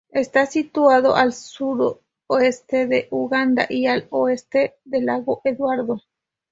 [0.09, 5.99] Está situado al sudoeste de Uganda y al oeste del lago Eduardo.